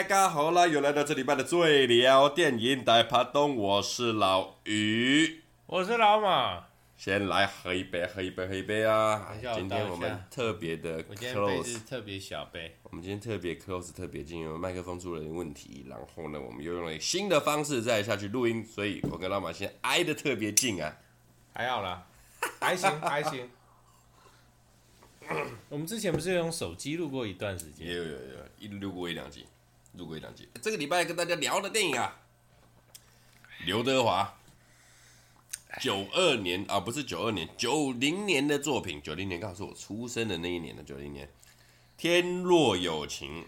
[0.00, 0.66] 大家好啦！
[0.66, 6.68] 又来到这礼拜的最聊电影大趴东，我是老于，我是老马。
[6.96, 9.30] 先来喝一杯，喝一杯，喝一杯啊！
[9.54, 12.78] 今天我们特别的 close，我今天杯子特别小杯。
[12.84, 15.84] 我们今天特别 close，特别近，因为麦克风出了点问题。
[15.86, 20.96] 然后呢，我们又用了新的方式再下去录音，所以我跟老马先挨得特别近啊。
[21.52, 22.06] 还好啦，
[22.58, 23.50] 还行，还行。
[25.68, 27.86] 我们之前不是用手机录过一段时间？
[27.86, 28.18] 有有有，
[28.58, 29.44] 一录过一两集，
[29.92, 30.48] 录过一两集。
[30.62, 32.20] 这个礼拜跟大家聊的电影啊，
[33.66, 34.38] 刘德华，
[35.80, 41.26] 九二年啊，不是九二年，九零年的作品，九零年刚好是我出生的那一年的九零年，
[41.96, 43.42] 《天若有情》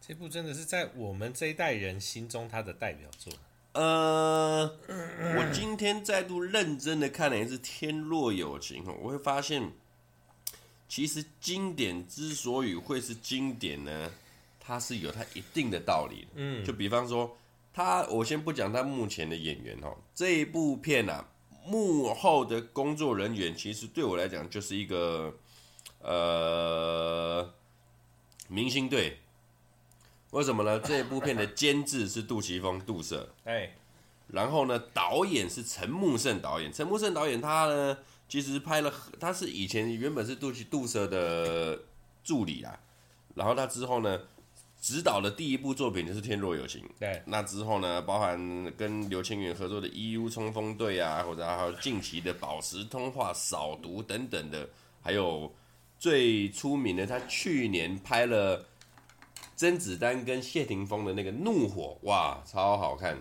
[0.00, 3.32] 这部真的是在我们这一代人心中他的代表作。
[3.72, 9.72] 呃，我今天再度认真的看了一次《天若有情》，我会发现。
[10.88, 14.12] 其实经典之所以会是经典呢，
[14.66, 16.28] 它是有它一定的道理的。
[16.34, 17.36] 嗯，就比方说，
[17.72, 21.28] 他我先不讲他目前的演员哦，这一部片啊，
[21.64, 25.32] 幕后的工作人员其实对我来讲就是一个
[26.00, 27.54] 呃
[28.48, 29.18] 明星队。
[30.32, 30.80] 为什么呢？
[30.80, 33.28] 这一部片的监制是杜琪峰，杜 Sir。
[33.44, 33.76] 哎，
[34.28, 37.98] 然后呢，导演是陈木胜导演，陈木胜导演他呢。
[38.28, 41.80] 其实拍了，他是以前原本是杜琪杜 Sir 的
[42.24, 42.76] 助理啊，
[43.36, 44.20] 然后他之后呢，
[44.80, 46.82] 执导的第一部作品就是《天若有情》。
[46.98, 48.38] 对，那之后呢，包含
[48.76, 50.28] 跟刘青云合作的《E.U.
[50.28, 54.68] 冲锋队》啊，或者还有近期的《宝石通话》《扫毒》等等的，
[55.02, 55.52] 还有
[55.98, 58.66] 最出名的，他去年拍了
[59.56, 63.18] 甄子丹跟谢霆锋的那个《怒火》，哇，超好看。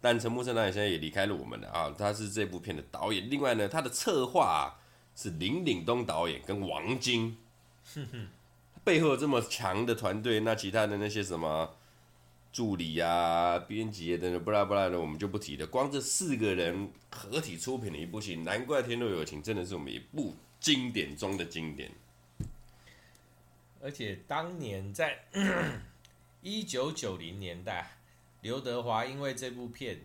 [0.00, 3.30] 但陈木胜导演现在也离开了我们了啊，他是这部片的导演。
[3.30, 4.82] 另外呢，他的策划、啊、
[5.14, 7.36] 是林岭东导演跟王晶，
[8.84, 11.74] 背后这么强的团队，那其他的那些什么
[12.52, 15.66] 助理啊、编辑等等，不拉不拉的，我们就不提了。
[15.66, 21.90] 光这四个人合体出品的一部戏，难怪《天若有情》真的是我们一部经典中的经典。
[23.80, 25.24] 而且当年在
[26.42, 27.98] 一九九零年代。
[28.42, 30.00] 刘德华因为这部片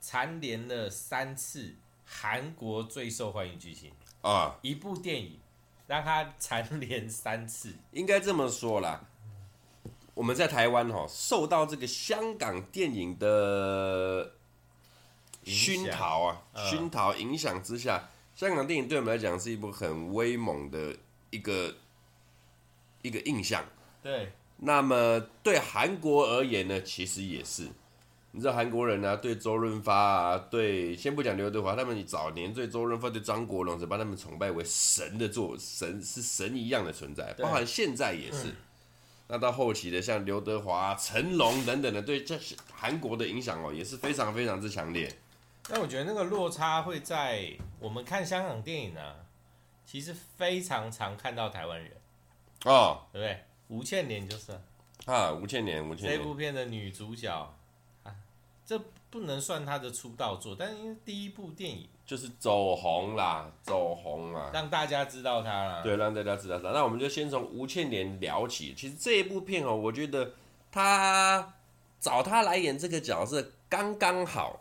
[0.00, 1.74] 蝉联了三次
[2.06, 3.92] 韩国最受欢迎剧情
[4.22, 4.58] 啊！
[4.62, 5.38] 一部电影
[5.86, 9.04] 让他蝉联三次，应该这么说啦。
[10.14, 14.32] 我们在台湾哦，受到这个香港电影的
[15.42, 20.96] 熏陶啊，熏陶影响之下，香港电影对我们来讲是一部很威猛的
[21.30, 21.74] 一个
[23.02, 23.64] 一个印象。
[24.02, 24.32] 对。
[24.56, 27.68] 那么对韩国而言呢，其实也是，
[28.36, 38.52] 你知道韩国人啊，对周润发啊，对，先不讲刘德华，他们早年对周润发、对张国荣，是把他们崇拜为神的作神，是神一样的存在，包含现在也是。
[39.28, 42.36] 那到后期的像刘德华、成龙等等的，对这
[42.72, 45.08] 韩国的影响哦，也是非常非常之强烈。
[45.68, 49.14] 但我觉得那个落差会在我们看香港电影啊，
[49.86, 51.92] 其实非常常看到台湾人
[52.64, 53.44] 哦，对不对？
[53.68, 54.50] 吴倩莲就是
[55.06, 56.18] 啊，吴倩莲，吴倩莲。
[56.18, 57.54] 这部片的女主角
[59.14, 65.82] 不能算他的出道作，但是因为第一部电影就是走红啦，走红啦，让大家知道他啦。
[65.84, 66.70] 对，让大家知道他。
[66.72, 68.74] 那我们就先从吴倩莲聊起。
[68.76, 70.32] 其实这一部片哦，我觉得
[70.72, 71.54] 他
[72.00, 74.60] 找他来演这个角色刚刚好。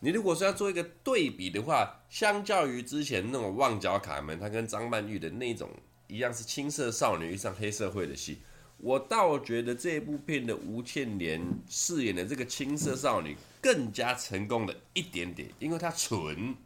[0.00, 5.70] 你如果说要做一个对比的话，相较于之前那种《旺角卡门》，他跟张曼玉的那种。
[6.08, 8.42] 一样是青涩少女遇上黑社会的戏，
[8.82, 16.56] 我倒觉得这部片的吴倩莲饰演的这个青涩少女更加成功了一点点，因为她纯，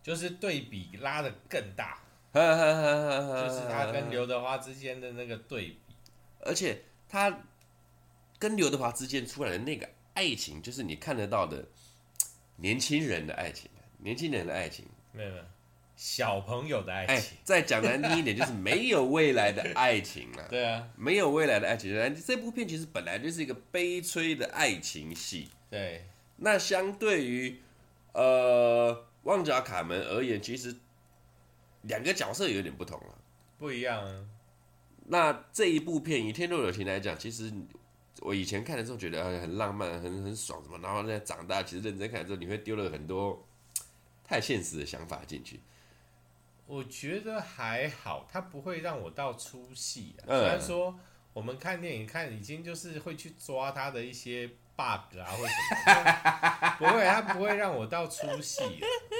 [0.00, 1.98] 就是对比拉的更大，
[2.32, 5.96] 就是她跟刘德华之间的那个对比，
[6.38, 7.36] 而且她
[8.38, 11.66] 跟刘德华之间出来的那个爱情，就是你看得到的
[12.54, 13.68] 年轻人的爱情，
[13.98, 15.44] 年轻人的爱情，没有没有。
[15.96, 20.46] 小朋友的爱情，欸、再讲难听一点，就是没有未来的爱情了。
[20.50, 21.92] 对啊，没有未来的爱情。
[22.26, 25.48] 这部片其实本来就是一个悲催的爱情戏。
[25.70, 26.04] 对，
[26.36, 27.60] 那相对于
[28.12, 28.92] 呃
[29.22, 30.74] 《旺角卡门》而言，其实
[31.82, 33.18] 两个角色有点不同了，
[33.58, 34.26] 不一样啊。
[35.06, 37.52] 那这一部片以《天若有情》来讲，其实
[38.20, 43.46] 我以前看的时候觉得很浪漫、很很爽什么，然后在长大其实认真看的时候，你会丢了很多
[44.24, 45.60] 太现实的想法进去。
[46.66, 50.24] 我觉得还好，它不会让我到出戏啊。
[50.26, 50.98] 虽然说
[51.32, 54.46] 我们看电影看已经就是会去抓它的一些
[54.76, 58.62] bug 啊，或者什么，不会，它不会让我到出戏。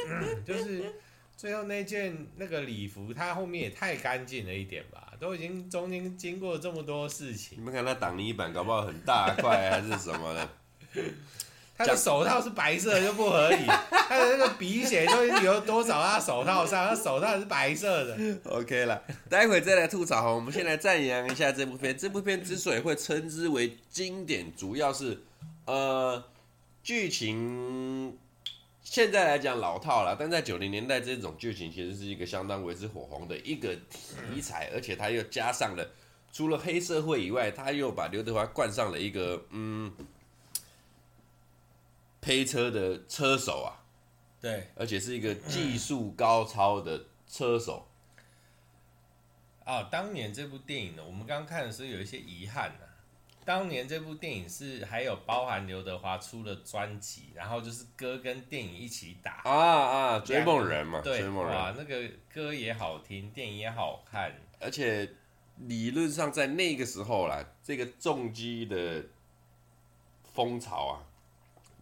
[0.08, 1.00] 嗯，就是
[1.36, 5.12] 最后那件那个礼服，它后面也太干净了一点吧？
[5.20, 7.58] 都已经中间经过这么多事情。
[7.58, 10.48] 你们看它挡泥板，搞不好很大块还是什么的。
[11.76, 16.00] 他的手套是白色的就不合理， 他的那个鼻血都流多少？
[16.00, 18.16] 他手套上，他手套是白色的。
[18.44, 20.32] OK 了，待会再来吐槽哈。
[20.32, 21.98] 我们先来赞扬一下这部片。
[21.98, 25.20] 这部片之所以会称之为经典，主要是
[25.64, 26.22] 呃
[26.84, 28.16] 剧情
[28.84, 33.74] 现在来讲老套了，但在九零年代这种剧情其实是一个相当为之火红的一个
[34.32, 35.84] 题材，而且他又加上了
[36.32, 39.92] 除了黑社会以外，他又把刘德华冠上了一个嗯。
[42.24, 43.84] 推车的车手啊，
[44.40, 47.86] 对，而且是一个技术高超的车手。
[49.66, 52.88] 哦，当年这部电影呢，我们刚刚看的时候有一些遗憾呢、啊。
[53.44, 65.06] 当年这部电影是还有包含刘德华出了专辑，然后就是歌跟电影一起打啊啊，追梦人嘛，对，哇，那个歌也好听，电影也好看，而且
[65.58, 69.04] 理论上在那个时候啦，这个重击的
[70.32, 71.04] 风潮啊。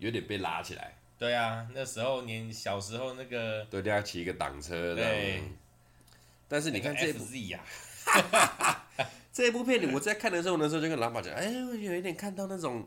[0.03, 0.97] 有点被拉起来。
[1.19, 4.95] 对啊，那时候年小时候那个都要骑一个挡车。
[4.95, 5.43] 对。
[6.49, 7.61] 但是你看这部呀，
[9.33, 12.87] 这部片里我在看的时候，那时候就跟老板讲，哎，我有一点看到那种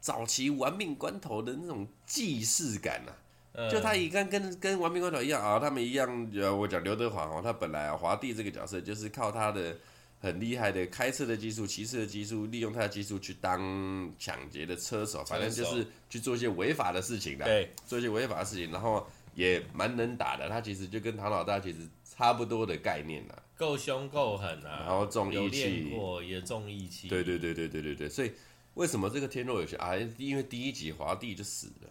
[0.00, 6.30] 早期玩命关头的那种既视感呐、就他一看跟跟玩命关头一样啊，他们一样。
[6.34, 9.76] 呃，我讲刘德华哦，他本来啊，华帝这个角色就是靠他的。
[10.20, 20.48] 很厉害的开车的技术，骑车的技术，利用他的技术去当抢劫的车手，反正就是去做一些违法的事情的，对，做一些违法的事情，然后也蛮能打的。
[20.48, 25.92] 他其实就跟唐老大其实差不多的概念啦，够凶够狠啊，然后重义气，
[26.26, 28.08] 也重义气，对对对对对对对。
[28.08, 28.32] 所以
[28.74, 29.96] 为什么这个天若有情啊？
[30.16, 31.88] 因为第一集华帝就死了。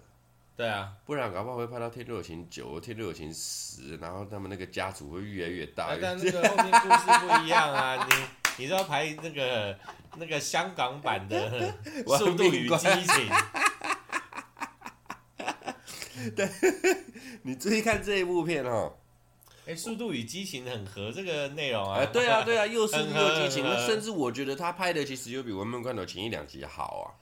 [0.57, 5.95] 对啊，不然搞不好会拍到《天若有情九》《天若有情十》，然后他们那个家族会越来越大。
[6.01, 7.95] 但那个后面故事不一样啊！
[8.09, 9.77] 你你知道拍那个
[10.18, 11.71] 那个香港版的
[12.18, 12.75] 《速度与激
[13.06, 13.30] 情》？
[16.36, 16.50] 对，
[17.44, 18.95] 你注意看这一部片哦。
[19.68, 22.00] 哎，《速度与激情》很合这个内容啊！
[22.00, 27.13] 哎，对啊，对啊，又速度又激情，甚至我觉得他拍的其实又比《文明关头》前一两集好啊。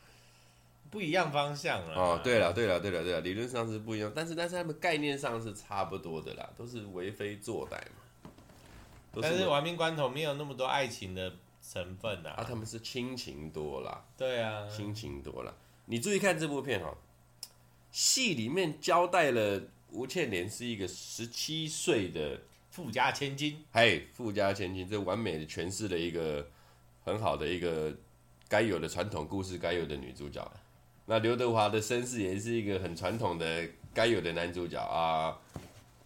[0.95, 8.31] 不一样方向了哦，对了，对了，对了，对了，理论上是不一样，但是但是他们概念上是差不多的啦，都是为非作歹嘛。
[9.21, 14.05] 但是亡命关头没有那么多爱情的成分啊，啊，他们是亲情多啦。
[14.15, 15.53] 对啊，亲情多啦。
[15.87, 16.95] 你注意看这部片哈，
[17.91, 22.39] 戏里面交代了吴倩莲是一个十七岁的
[22.71, 26.47] 富家千金，嘿，富家千金，这完美的诠释了一个
[27.03, 27.93] 很好的一个
[28.47, 30.49] 该有的传统故事该有的女主角。
[31.07, 35.37] 那刘德华的身世也是一个很传统的该有的男主角啊，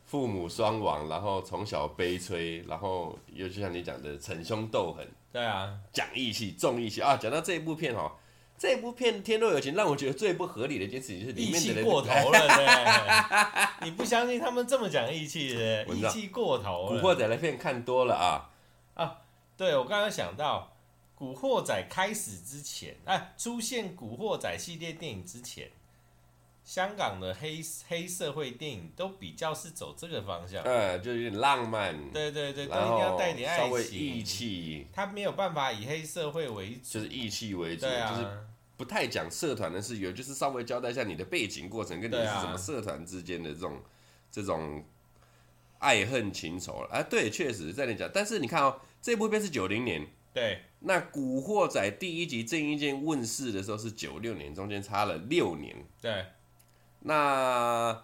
[0.06, 7.16] 父母双亡，然后从小悲催，然后又就像你讲的逞凶斗狠，对啊，讲义气重义气啊。
[7.16, 8.12] 讲到这一部片哦，
[8.58, 16.90] 这部片《天若有情》让我觉得最不合理的一件事情是里面的人过 头了，对，你不相信他们这么讲义气的，义气过头。
[16.90, 18.50] 古惑仔的片看多了啊
[18.96, 19.16] 啊，
[19.56, 20.74] 对我刚刚想到。
[21.20, 25.70] 古惑仔开始之前，哎，出现古惑仔系列电影之前，
[26.64, 27.60] 香港的黑
[27.90, 38.40] 黑社会电影都比较是走这个方向，嗯，就有点浪漫，对对对，都一定要带点爱情，稍微义气，他没有办法以黑社会为主，就是义气为主，啊、就是
[38.78, 43.82] 不太讲社团的事，有就是稍微交代一下你的背景过程，跟你是什么社团之间的这种、啊、
[44.32, 44.86] 这种
[45.80, 46.82] 爱恨情仇。
[46.84, 50.08] 了，啊，对，确实在你讲，但是你看哦，这部片是九零年。
[50.32, 55.76] 对，那《古惑仔》第一集郑伊健问世的时候是九六年，中间差了六年。
[56.02, 56.26] 对，
[57.02, 58.04] 那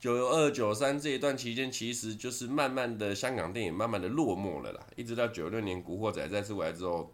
[0.00, 7.12] 九二九三这一段期间，其实就是慢慢的香港电影慢慢的落寞了啦，一直到九六年《古惑仔》再次回来之后，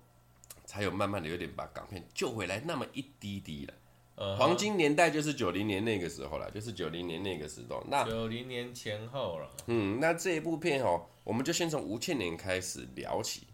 [0.64, 3.74] 才有慢慢的有点把港片救回来那么一滴滴了。
[4.16, 4.36] Uh huh.
[4.36, 7.84] 黄金年代就是九零年那个时候了，就是九零年那个时候。
[7.88, 9.50] 那九零年前后了。
[9.66, 13.48] 嗯，那这一部片哦，我们就先从吴倩莲开始聊起。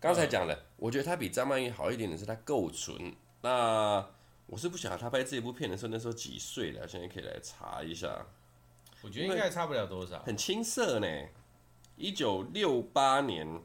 [0.00, 3.14] 刚才讲了，嗯、我觉得他比张曼玉好一点的是他够纯。
[3.40, 4.06] 那
[4.46, 8.26] 我是不晓得他拍这部片的时候那时候几岁了，现在可以来查一下。
[9.02, 10.20] 我觉得应该差不了多少。
[10.20, 11.06] 很青涩呢，
[11.96, 13.60] 一九六八年，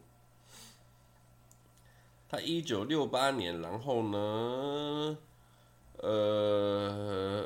[2.27, 5.17] 他一九六八年，然后呢，
[5.97, 6.09] 呃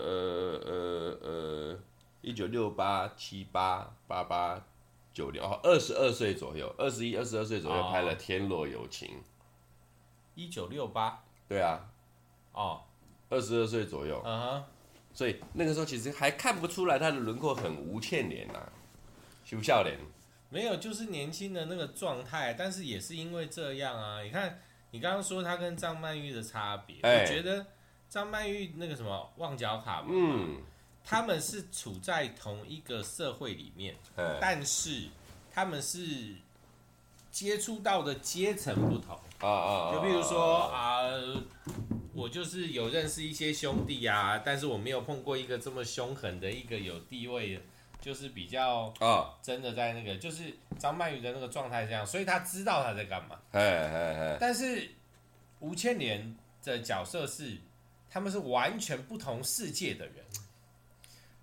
[0.05, 1.79] 呃呃呃，
[2.21, 4.65] 一九六八七八八八。
[5.17, 9.07] 九六哦，二十二岁左右，二十一、二十二岁左右拍了《天若有情》。
[10.35, 11.23] 一九六八。
[11.47, 11.89] 对啊。
[12.51, 12.81] 哦。
[13.27, 14.21] 二十二岁左右。
[14.23, 14.63] 嗯哼。
[15.11, 18.59] 所以那个时候其实还看不出来他的轮廓很吴倩莲呐，
[19.43, 19.97] 修笑脸。
[20.49, 24.21] 没有，就是年轻的那个状态，但是也是因为这样啊。
[24.21, 27.65] 你看，你刚刚说他跟张曼玉的差别，欸、我觉得
[28.07, 30.61] 张曼玉那个什么旺角卡嘛，嗯，
[31.09, 35.03] 他们是处在同一个社会里面，欸、但是
[35.53, 36.35] 他们是
[37.31, 39.17] 接触到的阶层不同。
[39.39, 41.41] 啊啊，就比如说啊、呃，
[42.13, 47.61] 我就是有认识一些兄弟啊，但是我没有碰过一个这么凶狠的一个有地位的。
[47.99, 53.37] 就是比较啊，真的在那个，就是张曼玉的那个状态这样，所以他知道他在干嘛。
[54.39, 54.91] 但是
[55.59, 57.57] 吴倩莲的角色是，
[58.09, 60.23] 他们是完全不同世界的人，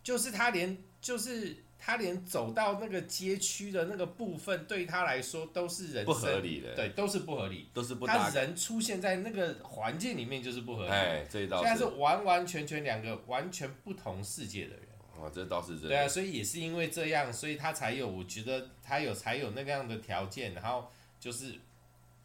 [0.04, 8.06] 就是他连，就是他连走到那个街区的那个部分，对他来说都是人不合理的，对，都是不合理，都是不。
[8.06, 14.80] 他人出现在那个环境里面就是不合理，哎，这一道现在是完完全全两个完全不同世界的人。
[15.18, 15.88] 哦，这倒是真的。
[15.88, 21.54] 对啊，所以也是因为这样，所以他才有，我觉得他有才有那个样的条件，然后就是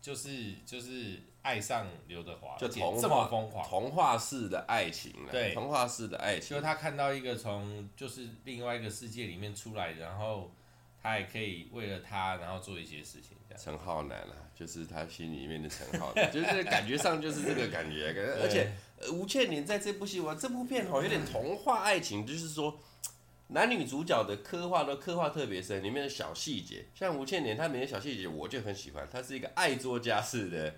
[0.02, 6.56] 就是就是爱上刘德华，就童话这么疯狂，童话式的爱情，对，童话式的爱情。
[6.56, 10.52] 就他看到一个从就是另外一个世界里面出来，然后
[11.02, 13.38] 他也可以为了他，然后做一些事情。
[13.58, 18.72] 陈浩南啊，就是他心里面的陈浩南， 就是感觉上就是这个感觉，而且。
[19.14, 22.78] 吴倩莲在这部戏，我这部片好有点童话爱情，就是说
[23.48, 29.08] 男女主角的刻画都刻画特别深，里面的小细节，像吴倩莲她里面的小细节，我就很喜欢。
[29.10, 30.76] 她是一个爱作家式的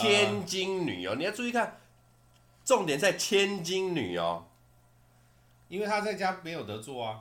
[0.00, 1.78] 千金女哦，你要注意看，
[2.64, 4.46] 重点在千金女哦，
[5.68, 7.20] 因为她在家没有得做啊，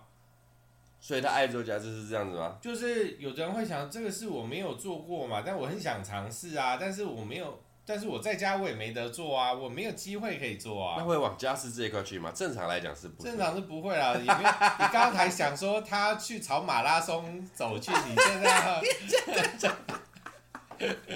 [1.00, 2.58] 所以她爱做家就是这样子吗？
[2.62, 7.62] 就是有的人会想，这个是我没有做过嘛，但我很想尝试啊，但是我没有。
[7.84, 10.96] 但是我在家我也没得做啊，我没有机会可以做啊。
[11.00, 12.32] 那会往家事这一块去吗？
[12.34, 13.24] 正常来讲是不。
[13.24, 14.50] 正常是不会啦，你没有，
[14.80, 18.82] 你刚才想说他去朝马拉松走去，你现在
[19.60, 19.75] 要，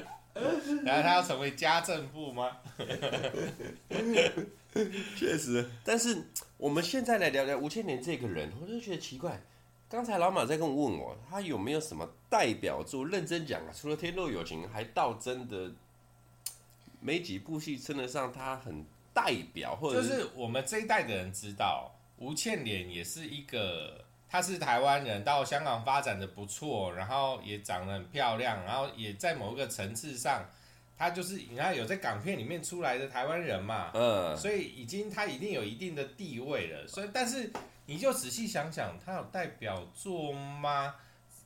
[0.86, 2.58] 然后他要成为家政部吗？
[5.16, 6.28] 确实，但是
[6.58, 9.42] 我们现在来聊聊吴倩莲这个人，我就觉得奇怪。
[9.90, 13.08] 刚才老马在跟我问我，他有没有什么代表作？
[13.08, 15.72] 认真讲啊，除了《天若有情》，还倒真的。
[17.02, 24.05] 没几部戏称得上他很代表，或者是，就是我们这一代的人知道，吴倩莲也是一个，
[24.36, 30.44] 她是台湾人，到香港发展的不错，然后也长得很漂亮，然后也在某一个层次上，
[30.98, 36.86] 她就是你看有在港片里面出来的台湾人嘛，嗯，所以已经她一定有一定的地位了。
[36.86, 37.50] 所以，但是
[37.86, 40.96] 你就仔细想想，她有代表作吗？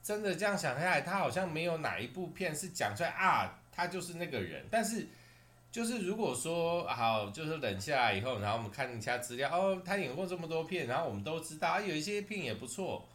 [0.01, 5.07] 真的这样想下来，她好像没有哪一部片是讲出来啊，她就是那个人，但是。
[5.71, 13.07] 就是如果说好，就是冷下来以后，然后我们看一下资料，哦，他演过这么多片，然后我们都知道，啊，有一些片也不错，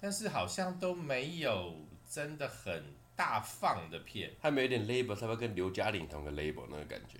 [0.00, 1.74] 但是好像都没有
[2.08, 2.84] 真的很
[3.16, 4.30] 大放的片。
[4.40, 7.18] 他没有点 label，他会跟刘嘉玲同个 label 那个感觉。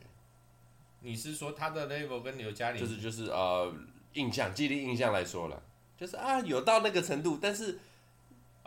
[1.00, 2.81] 你是说他的 label 跟刘嘉玲？
[2.81, 3.75] 就是就是呃，
[4.12, 5.61] 印象，记忆印象来说了，
[5.99, 7.81] 就是啊，有到那个程度，但是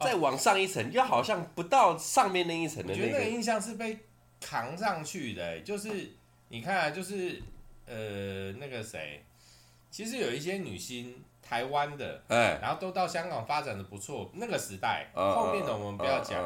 [0.04, 3.06] 再往上一层，哦，又好像不到上面那一层的那个。
[3.06, 4.00] 我觉得那个印象是被。
[4.40, 6.10] 扛上去的、欸，就是
[6.48, 7.42] 你看、啊，就是
[7.86, 9.24] 呃那个谁，
[9.92, 14.32] 其实有一些女星，台湾的，哎，然后都到香港发展的不错。
[14.36, 16.42] 那个时代，后面的我们不要讲，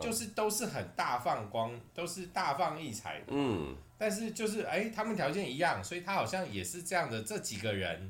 [0.00, 3.26] 就是都是很大放光，都是大放异彩的。
[3.28, 8.08] 嗯，但是就是哎，他们条件一样，所以他好像也是这样的这几个人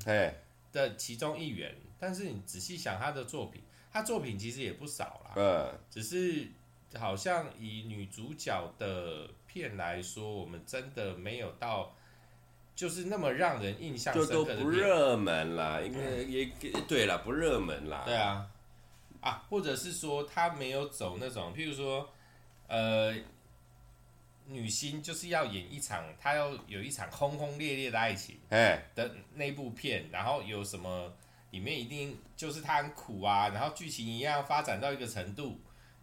[0.71, 1.75] 的其中一员。
[1.99, 6.47] 但是你仔细想他的作品，他作品其实也不少啦，嗯，只是。
[6.97, 11.95] 好像以女主角的片来说，我们真的没有到，
[12.75, 14.57] 就是那么让人印象深刻的片。
[14.57, 16.51] 就都不热门啦，应该也
[16.87, 18.03] 对了，不热门啦。
[18.05, 18.49] 对啊，
[19.21, 22.09] 啊，或者是说他没有走那种，譬如说，
[22.67, 23.15] 呃，
[24.45, 31.13] 女星就是要演一场，她要有一场轰轰烈烈的爱情，哎的那部片，然后有什么
[31.51, 35.59] 里面一定就是她很苦啊，然后剧情一样发展到一个程度。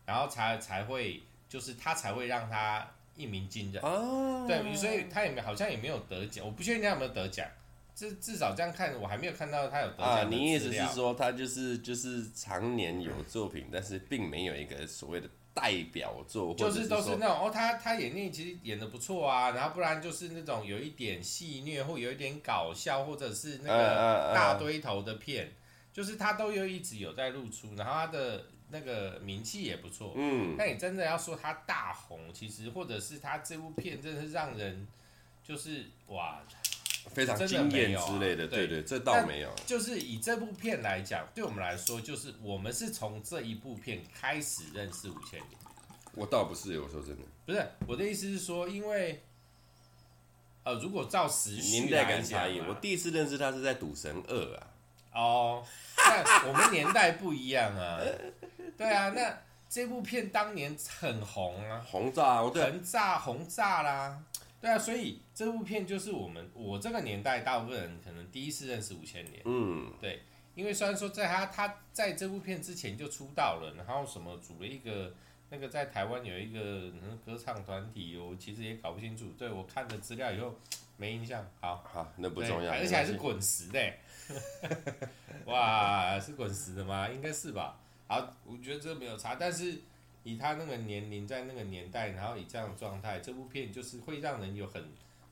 [0.07, 3.83] 然后才才会，就是他才会让他一鸣惊人。
[3.83, 7.47] 哦，对，所以他也没好像也没有得奖，我不确定他有没有得奖。
[7.95, 10.07] 至至少这样看，我还没有看到他有得奖。
[10.07, 25.53] 啊，你意思是说他就是就是常年有作品，但是并没有一个所谓的代表作，就是，是都是那种哦，他他演那其实演的不错啊，然后不然就是那种有一点戏虐或有一点搞笑，或者是那个大堆头的片，
[25.93, 28.47] 就是他都有一直有在露出，然后他的。
[28.71, 34.87] 那个名气也不错，嗯，但你真的要说他大红，其实或者是他这部片真的是让人
[35.43, 36.43] 就是哇，
[37.13, 39.55] 非常惊艳之类的，对对，这倒没有。
[39.67, 45.51] 就是以这部片来讲，对我们来说，就是我们是从这一部片开始认识五千年。
[46.15, 49.23] 我倒不是，我说真的，不是我的意思是说，因为
[50.65, 54.67] 呃，如果照时年代感差异，我第一次认识他是在《赌神二》啊。
[55.13, 55.65] 哦，
[55.97, 58.01] 但我们年代不一样啊。
[58.77, 59.39] 对啊，那
[59.69, 64.23] 这部片当年很红啊，红炸，对，很炸，红炸啦。
[64.61, 69.43] 对啊，所以这部片就是我们我这个年代大部分人可能第一次认识五千年。
[69.45, 70.23] 嗯，对，
[70.55, 75.13] 因为虽然说在他他在这部片之前就出道了，然后什么组了一个
[75.51, 76.91] 那个在台湾有一个
[77.27, 79.27] 歌唱团体，我其实也搞不清楚。
[79.37, 80.55] 对，我看了资料以后
[80.97, 81.47] 没印象。
[81.61, 83.93] 好，好，那不重要，而且还是滚石的。
[85.45, 87.07] 哇，是滚石的吗？
[87.11, 87.79] 应该是吧。
[88.07, 89.79] 好，我觉得这没有差，但是。
[90.27, 94.83] 以他那个年龄，在那个年代，然后以这样的状态，这部片就是会让人有很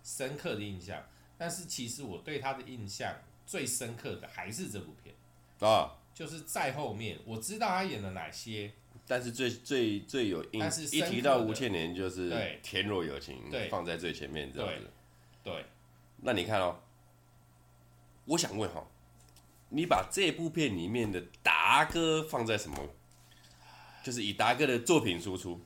[0.04, 1.02] 深刻的印象。
[1.38, 3.14] 但是其实我对他的印象
[3.46, 5.14] 最深刻的还是这部片
[5.66, 8.70] 啊，就是在后面我知道他演了哪些，
[9.06, 14.90] 但是最最最有印象，一提到吴倩莲就是《天若有情》放在最前面这样子。
[15.42, 15.64] 对，对
[16.18, 16.78] 那你看哦，
[18.26, 18.86] 我想问哈，
[19.74, 22.76] 你把这部片里面的达哥放在什么？
[24.04, 25.60] 就是以达哥的作品输出，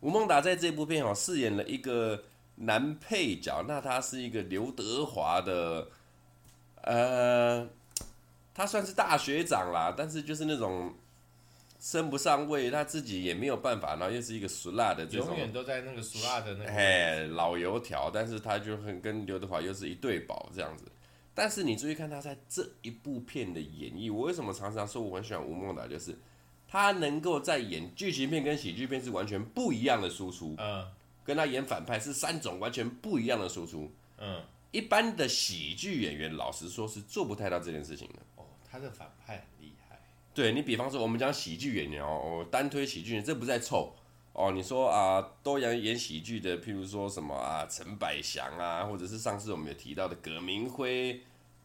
[0.00, 2.24] 吴孟达在这部片哦饰演了一个
[2.56, 5.88] 男配角，那他是一个刘德华的，
[6.82, 7.64] 呃，
[8.52, 10.92] 他算是大学长啦，但是就是那种
[11.78, 20.84] 升不上位，他自己也没有办法，然后又是一个俗辣的这种，永远都在那个俗辣的那个，哎，老油条，但是他就很跟刘德华又是一对宝这样子。
[21.34, 26.18] 但是你注意看他在这一部片的演绎，我为什么常常说我很喜欢吴孟达，就是
[26.68, 30.86] 他能够在演剧情片跟喜剧片是完全不一样的输出，嗯，
[31.24, 38.14] 跟他演反派是三种完全不一样的输出，嗯，一般的喜剧演员老实说是做不太到这件事情的。
[38.36, 39.98] 哦，他的反派很厉害。
[40.34, 43.94] 对，你比方说我们讲喜剧演员哦，单推喜剧演员，这不在凑
[44.32, 44.52] 哦。
[44.52, 51.20] 你说啊，都演演喜剧的，譬如说什么啊，陈百祥啊，或者是上次我们有提到的葛明辉。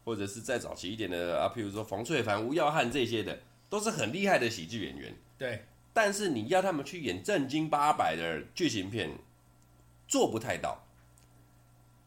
[0.08, 3.38] 或者是再早期一点的啊，譬如说冯淬帆、吴耀汉这些的，
[3.70, 5.14] 都是很厉害的喜剧演员。
[5.38, 9.12] 对，但是你要他们去演正经八百的剧情片，
[10.08, 10.82] 做不太到。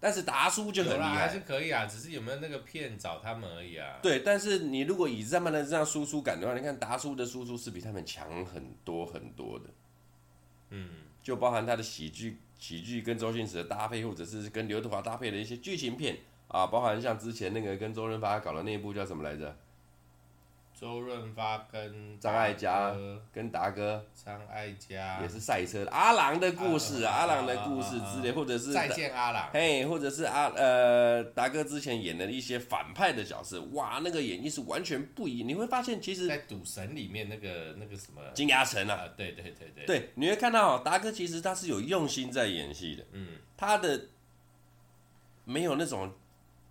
[0.00, 3.98] 但是达叔就很厉害，还是可以啊，只是有没有那个片找他们而已啊。
[4.00, 9.66] 对，但是你如果以这么的这样输出感的话，你看达叔的输出是比他们强很多很多的。
[10.70, 10.88] 嗯，
[11.22, 16.16] 就包含他的喜剧，喜剧跟周星驰的搭配，或者是跟刘德华搭配的一些剧情片。
[16.50, 19.56] 啊，包含像之前那个跟周润发搞的那一部叫什么来着？
[20.72, 22.96] 周润发跟张艾嘉
[23.30, 25.20] 跟达哥，张艾嘉。
[25.20, 35.48] 也是赛车的阿郎的故事，阿郎的故事之类，或者是再见阿郎，嘿，或者是阿呃达哥之前演的一些反派的角色，哇，那个演绎是完全不一样。
[35.48, 44.00] 你会发现，其实，在赌神里面那个那个什么金牙城啊，对对对对，对，你会看到达哥其实他是有用心在演戏的，嗯，他的
[45.44, 46.10] 没有那种。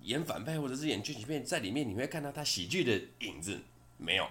[0.04, 3.60] 演反派或者是演剧情片，在里面你会看到他喜剧的影子
[3.98, 4.28] 没有？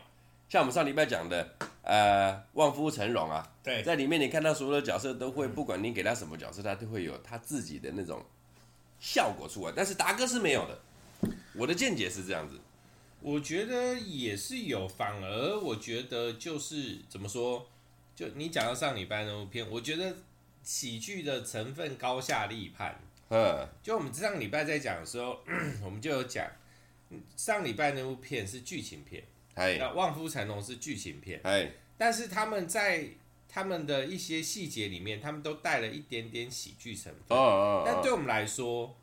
[0.49, 8.25] 像我们上礼拜讲的，呃，望夫成龙啊，对，在里面你看到所有的角色都会，不管你给他什么角色，他都会有他自己的那种
[8.99, 9.73] 效果出来。
[9.77, 12.59] 但是达哥是没有的，我的见解是这样子。
[13.21, 17.69] 我觉得也是有，反而我觉得就是怎么说，
[18.17, 20.17] 就你讲到上礼拜那部片，我觉得
[20.63, 22.99] 喜剧的成分高下立判。
[23.31, 25.39] 嗯，就我们上礼拜在讲的时候，
[25.85, 26.51] 我们就有讲，
[27.37, 29.23] 上礼拜那部片是剧情片，
[29.55, 33.09] 哎，那《望夫成龙》是剧情片，哎，但是他们在
[33.49, 37.37] 他们的一些细节里面，他们都带了一点点喜剧成分。
[37.37, 37.83] 哦哦。
[37.85, 38.97] 但对我们来说，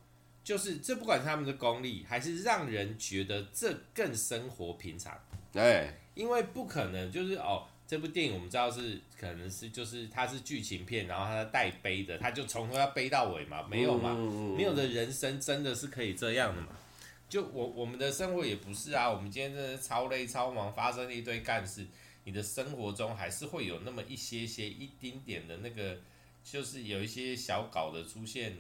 [0.44, 5.20] 就是这不管是他们的功力，还是让人觉得这更生活平常。
[5.54, 7.68] 哎，因为不可能就是哦。
[7.88, 13.62] 这部电影我们知道是可能是就是它是剧情片，然后它带背的，它就从头要背到尾嘛？
[13.70, 14.16] 没有嘛？
[14.58, 16.70] 没有的人生真的是可以这样的嘛？
[17.30, 21.86] 就我我们的生活也不是啊，我们今天真的超累超忙，发生了一堆干事，
[22.24, 25.96] 你的生活中还是会有那么一些些一丁点的那个，
[26.44, 28.58] 就是有一些小稿的出现，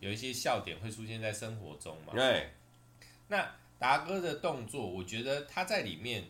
[0.00, 2.12] 有一些笑点会出现在生活中嘛？
[2.14, 2.50] 对。
[3.28, 6.24] 那达哥的动作，我觉得他在里面。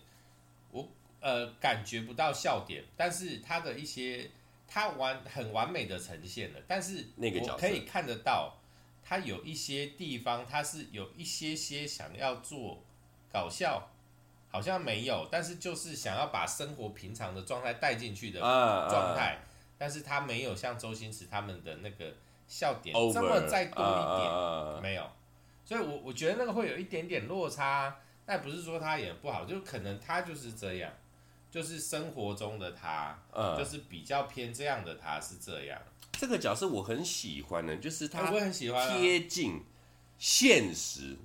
[1.21, 4.31] 呃，感觉不到笑点，但是他的一些
[4.67, 8.57] 他完很完美的呈现了，但是我可以看得到，
[9.03, 12.83] 他有一些地方他是有一些些想要做
[13.33, 13.91] 搞笑，
[14.51, 19.39] 好像没有，但是就是想要把生活平常的状态带进去的状态，
[19.77, 22.15] 但是他没有像周星驰他们的那个
[22.47, 25.11] 笑点这么再多一点，没有，
[25.65, 30.91] 所以我我觉得那个会有一点点落差，但不是说他演不好，就可能他就是这样，
[31.51, 35.81] 就是生活中的他，嗯就是比较偏这样的他是这样。
[36.13, 39.63] 这个角色我很喜欢的，就是他很喜欢贴近
[40.19, 41.17] 现实。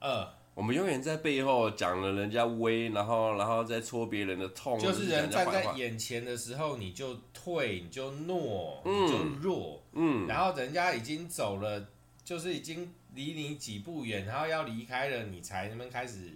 [0.00, 4.78] 呃，我们永远在背后讲了人家威，然后然后再戳别人的痛。
[4.78, 9.82] 就是人站在眼前的时候，你就退，你就懦，你就弱。
[9.92, 11.88] 嗯，然后人家已经走了，
[12.24, 16.32] 就是已经离你几步远，然后要离开了，你才那边开始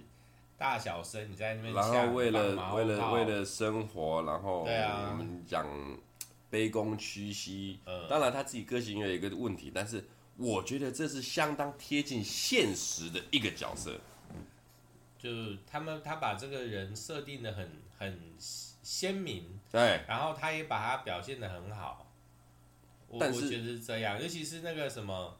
[0.58, 1.74] 大小声，你在那边。
[1.74, 5.66] 然后为了为了为了生活，然后对啊我们讲。
[6.48, 10.02] 卑躬屈膝，当然他自己个性也有一个问题，但是
[10.36, 13.98] 我觉得这是相当贴近现实的一个角色。
[15.18, 15.28] 就
[15.66, 22.06] 他们，他把这个人设定的很很鲜明，对，然后他也把他表现的很好。
[23.18, 25.36] 但是我觉得是这样，尤其是那个什么，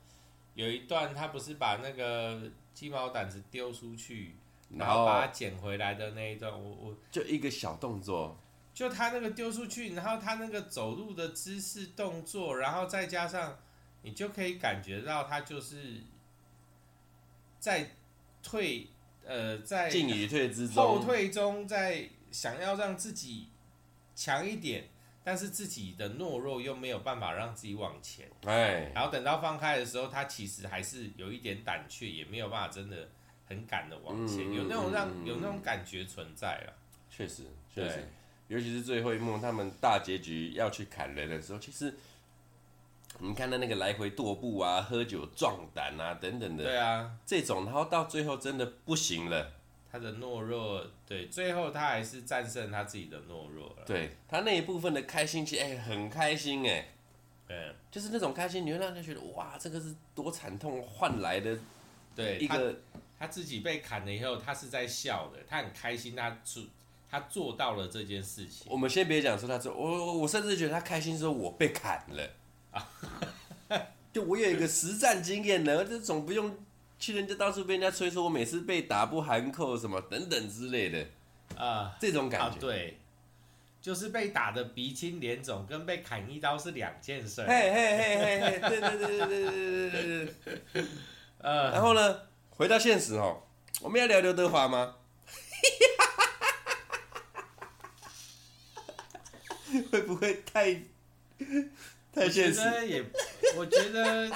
[0.55, 4.35] 有一段他不是把那个鸡毛掸子丢出去，
[4.71, 8.37] 然后把它捡回来的那一段，我我就一个小动作。
[8.75, 13.57] 就他那个丢出去，然后他那个走路的姿势动作，然后再加上
[14.03, 16.03] 你就可以感觉到他就是
[17.59, 17.89] 在
[18.43, 18.89] 退，
[19.25, 23.49] 呃，在进与退之中，后退中，在想要让自己
[24.15, 24.91] 强一点，
[25.25, 28.31] 但是自己的懦弱又没有办法让自己往前。
[28.45, 33.09] 哎，然后等到放开的时候，他其实还是有一点胆怯，也没有办法真的
[33.49, 36.73] 很赶的往前，有那种让有那种感觉存在了。
[37.11, 38.07] 确实，确实。
[38.49, 41.93] 尤其是最后一幕，他们大结局要去砍人的时候，其实
[43.19, 49.53] 你看到那个来回踱步啊、喝酒壮胆啊等等的，对啊，这种，然后到最后真的不行了，
[49.91, 53.85] 他的懦弱，对，最后他还是战胜他自己的懦弱了。
[53.85, 56.87] 对，他那一部分的开心，其实哎，很开心哎，
[57.49, 61.59] 对，就是那种开心，你会让他觉得哇，这个是多惨痛换来的，
[62.15, 62.77] 对，一个
[63.19, 66.63] 他，自己被砍了以后，他是在笑的，他很开心，他做。
[67.09, 68.67] 他做到了这件事情。
[68.69, 72.31] 我们先别讲说他做，我我甚至觉得他开心说，我被砍了
[72.73, 72.85] 啊！
[74.13, 76.59] 就我有一个实战经验呢，就总不用
[76.99, 81.07] 去人家到处被人家催说我每次被打不含扣什么等等之类的
[81.57, 82.59] 啊，这种感觉。
[82.59, 82.99] 对，
[83.81, 87.41] 就是被打的鼻青脸肿，跟被砍一刀是两件事。
[87.43, 90.35] 嘿嘿嘿嘿嘿，对对对对对对对
[90.73, 90.85] 对。
[91.39, 92.21] 呃，然后呢，
[92.57, 93.43] 回到现实哦，
[93.83, 94.95] 我们要聊刘德华吗？
[99.91, 100.75] 会不会太
[102.15, 102.61] 太现实？
[102.89, 103.05] 也，
[103.57, 104.31] 我觉得，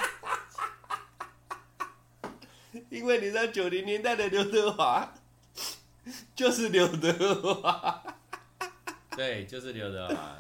[2.91, 5.15] 因为你知道九零年代的刘德华
[6.35, 8.05] 就是刘德华，
[9.17, 10.37] 对，就是刘德华，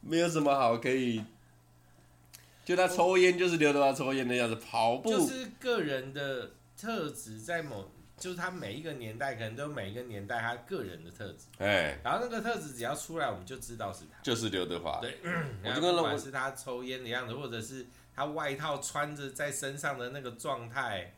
[0.00, 1.24] 没有什么好可以，
[2.64, 7.90] 就他抽烟就是刘德华抽烟的样子，跑步就是个人的特质，在某。
[8.16, 15.00] 就是他每一个年代，可能都有每一个年代他个人的特质，哎，然后那个特质只要出来，我们就知道是他，就是刘德华。
[15.00, 15.18] 对，
[15.60, 17.84] 然后不管是他抽烟的样子，或者是
[18.14, 21.12] 他外套穿着在身上的那个状态，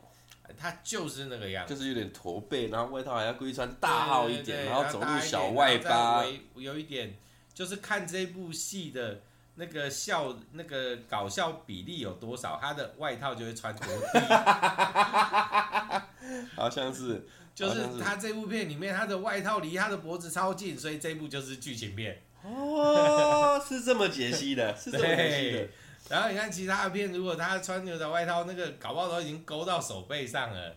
[0.56, 7.14] 他就是那个样子，就是有点驼背，然后外套还要故意穿大号一点，然后走路小外八，有一点
[7.52, 9.20] 就是看这部戏的。
[9.58, 12.58] 那个笑，那个搞笑比例有多少？
[12.60, 14.18] 他的外套就会穿多低，
[16.54, 22.22] 好像是，就是他这部片里面，他的外套离他的脖子超近，所以这部就是剧情片。
[22.42, 25.66] 哦，是这么解析的， 是这么解析的。
[26.08, 30.76] 然后你看其他的片，如果他穿牛仔外套，那个搞不好都已经勾到手背上了。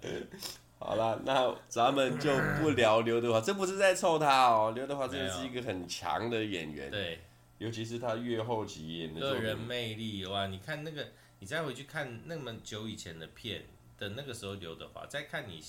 [0.79, 4.71] 好了，那咱们就不聊刘德华，这不是在臭他哦。
[4.73, 6.89] 刘德华真的是一个很强的演员。
[6.89, 7.19] 对。
[7.59, 10.47] 尤其是他越后期演的个人魅力哇！
[10.47, 13.65] 你看那个，你再回去看那么久以前的片
[13.97, 15.61] 的那个时候刘德华，再看你，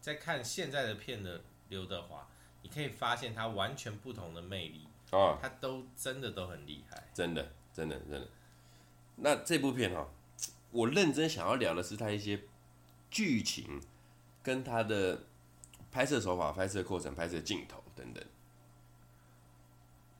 [0.00, 2.28] 再看现在的片的刘德华，
[2.62, 5.36] 你可以发现他完全不同的魅力啊！
[5.42, 8.28] 他都真的都很厉害，真的真的真的。
[9.16, 10.08] 那这部片哈，
[10.70, 12.40] 我认真想要聊的是他一些
[13.10, 13.82] 剧情
[14.40, 15.24] 跟他的
[15.90, 18.24] 拍摄手法、拍摄过程、拍摄镜头等等。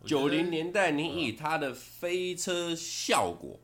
[0.06, 3.58] 九零年代，你以他的飞车效果，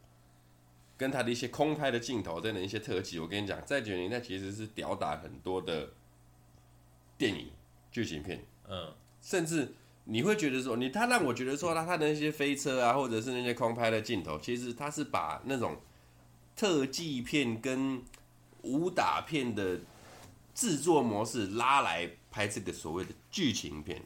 [0.96, 5.90] 跟他的一些空拍的镜头等等一些特技，我跟你讲，在九零年代其实是吊打很多的
[7.16, 7.50] 电影
[7.90, 8.44] 剧情片。
[8.68, 9.74] 嗯，甚至
[10.04, 15.80] 你会觉得说，你他让我觉得说，他他的那些飞车啊，或者是那些空拍的镜头，其实他是把那种
[16.56, 18.02] 特技片跟
[18.62, 19.80] 武打片的
[20.54, 24.02] 制作模式拉来拍这个所谓的剧情片。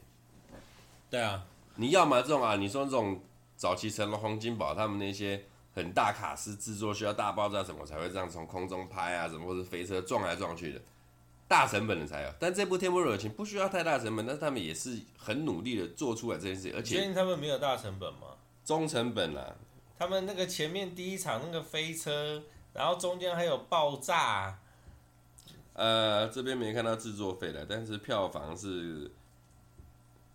[1.09, 1.45] 对啊。
[1.75, 3.21] 你要么这种啊，你说这种
[3.55, 10.81] 早期成龙、洪金宝他们那些很大卡司制作，需要大爆炸什么才会这样从空中拍啊，什么或者飞车撞来撞去的，
[11.47, 12.29] 大成本的才有。
[12.39, 18.35] 但这部《天幕友情》不需要太大成本，但是他们也是很努力的做出来这件事情，而且他们没有大成本吗？
[18.63, 19.55] 中成本啊，
[19.99, 22.41] 他们那个前面第一场那个飞车，
[22.73, 24.59] 然后中间还有爆炸。
[25.73, 29.11] 呃，这边没看到制作费的，但是票房是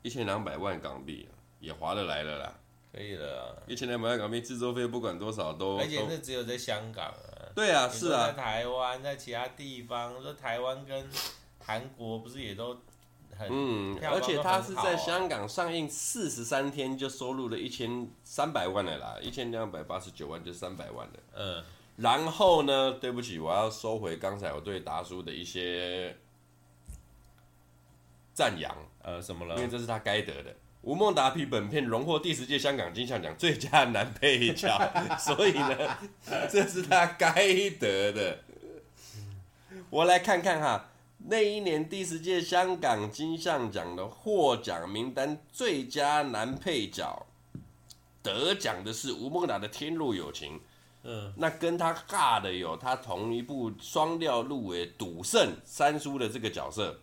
[0.03, 1.29] 一千两百万港币，
[1.61, 2.55] 也划得来了啦。
[2.93, 7.53] 可以了、啊，一千两百万港币制作费不管多少都，而且是只有在香港啊。
[7.55, 8.29] 对啊，是啊。
[8.29, 11.09] 在台湾，在其他地方，说台湾跟
[11.65, 12.81] 韩国不是也都
[13.37, 21.19] 很嗯，而且它是在香港上映四十三天就收入了一千三百万的啦，一千两百八十九万就三百万的。
[21.35, 21.65] 嗯。
[21.97, 22.93] 然后呢？
[22.93, 26.17] 对不起，我要收回刚才我对达叔的一些
[28.33, 28.75] 赞扬。
[29.03, 29.57] 呃，什么了？
[29.57, 30.55] 因为这是他该得的。
[30.83, 34.69] 吴孟达凭本片荣获第十届香港金像奖最佳男配角，
[35.21, 35.99] 所以呢，
[36.51, 37.35] 这是他该
[37.79, 38.39] 得的。
[39.91, 40.91] 我来看看哈，
[41.29, 47.27] 那一年第十届香港金像奖的获奖名单，最佳男配角
[48.23, 50.57] 得奖的是吴孟达的《天若有情》。
[51.03, 57.01] 嗯，那跟他尬的有他同一部双料入围赌圣三叔的这个角色，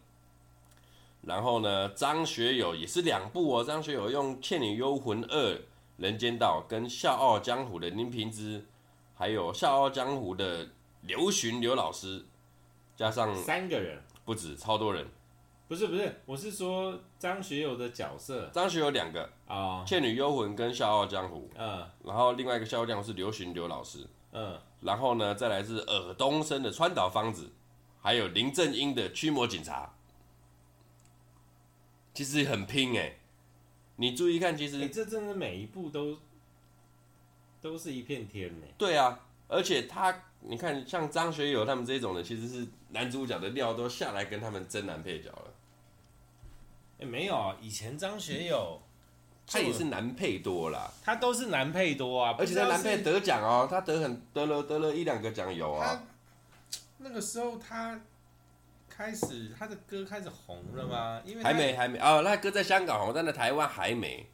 [1.27, 5.55] 然后呢，张学友也是两部哦，张学友用《倩女幽魂二》
[5.97, 8.65] 人间道跟《笑傲江湖》的林平之，
[9.13, 10.69] 还有《笑傲江湖》的
[11.01, 12.25] 刘巡刘老师，
[12.95, 15.05] 加上三个人不止，超多人。
[15.67, 18.49] 不是不是，我是说张学友的角色。
[18.53, 21.49] 张学友两个啊，《倩女幽魂》跟《笑傲江湖》。
[21.59, 21.85] 嗯。
[22.05, 24.07] 然后另外一个《笑傲江湖》是刘巡刘老师。
[24.31, 24.57] 嗯。
[24.79, 27.51] 然后呢，再来是尔冬升的川岛芳子，
[28.01, 29.93] 还有林正英的驱魔警察。
[32.17, 33.13] 其实很拼哎，
[33.97, 36.17] 你注意看，其实、欸、这真的每一步都
[37.61, 38.65] 都是一片天呢。
[38.75, 45.53] 对啊，而且他，你看像张学友他们这种的，其实是男主角的料都下来跟他们争男配角了。
[46.97, 48.81] 哎、欸，没有啊，以前张学友
[49.45, 56.03] 他也是男配多啦，他都是男配多啊，而且他男配得奖哦，他得很得了得了一两个奖有啊。
[56.97, 58.01] 那个时候他
[58.97, 61.21] 开始他的歌开始红了吗？
[61.23, 64.25] 因为还没还没哦，那歌在香港红，但在台湾还没，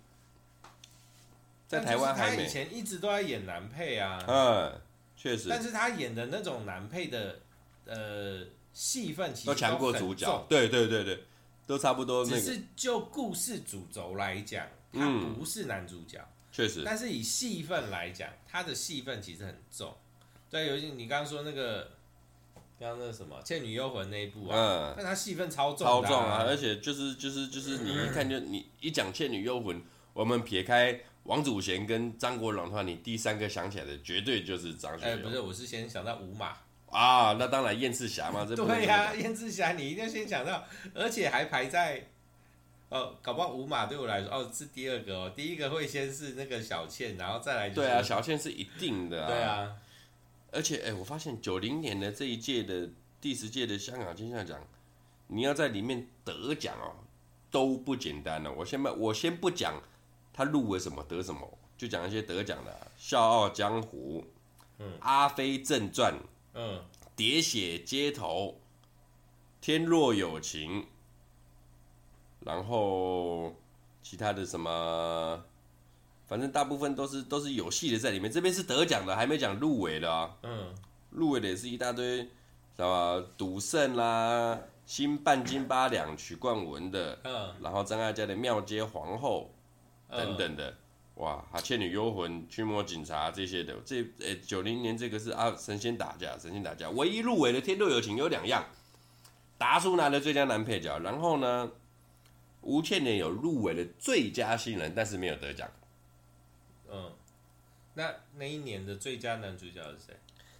[1.67, 2.37] 在台湾还没。
[2.37, 4.81] 他以前一直都在演男配啊，嗯，
[5.17, 5.49] 确实。
[5.49, 7.39] 但是他演的那种男配的
[7.85, 11.25] 呃戏份其实都强过主角，对对对对。
[11.65, 16.19] 都差不多，只是就故事主轴来讲，他不是男主角，
[16.51, 16.83] 确实。
[16.85, 19.95] 但是以戏份来讲，他的戏份其实很重。
[20.49, 21.89] 对，尤其你刚刚说那个，
[22.79, 26.43] 刚刚那个什么《倩女幽魂》那一部啊，嗯，但他戏份超重，超重啊！
[26.47, 29.77] 而且就是就是就是你一看就你一讲《倩女幽魂》，
[30.13, 35.13] 我们撇开王祖贤跟张国荣的话，你第三个想起来的绝对就是张学友。
[35.13, 36.57] 哎，不是，我是先想到五马。
[36.89, 42.07] 啊，那当然燕赤霞嘛，这 对呀、啊，燕赤霞你一定要先想到，而且还排在，
[42.89, 47.81] 哦，搞不好五马对我来说，哦，是第二个哦，第一个会先是那个小倩，然后再来、就是。
[47.81, 49.27] 对啊，小倩是一定的啊。
[49.27, 49.75] 对啊，
[50.53, 52.89] 而且哎、欸，我发现九零年的这一届的
[53.19, 54.61] 第十届的香港金像奖，
[55.27, 56.95] 你要在里面得奖哦，
[57.49, 58.51] 都不简单了。
[58.51, 59.81] 我先不，我先不讲
[60.31, 64.21] 他入围什么得什么，就讲一些得奖的，《笑傲江湖》，
[64.79, 66.13] 嗯，《阿飞正传》。
[66.53, 66.83] 嗯，
[67.17, 68.59] 喋血街头，
[69.59, 70.85] 天若有情，
[72.41, 73.55] 然后
[74.03, 75.43] 其他的什么，
[76.33, 78.31] 反正大部分都是都是有戏的在里面。
[78.31, 80.35] 这边是得奖的，还没讲入围的啊。
[80.41, 80.73] 嗯，
[81.11, 82.27] 入围的也是一大堆，
[82.75, 89.53] 什么赌圣啦，新半斤八两许冠文的，嗯，然后张艾嘉的庙街皇后
[90.09, 90.75] 等等的。
[91.17, 98.65] 哇，啊，倩女幽魂、驱魔警察这些的，这诶九零年这个是啊神仙打架，神仙打架，唯一入围的《天若有情》有两样，
[99.59, 101.69] 达叔拿了最佳男配角，然后呢，
[102.61, 105.69] 吴倩莲有入围的最佳新人，但是没有得奖。
[107.93, 110.15] 嗯，那那一年的最佳男主角是谁？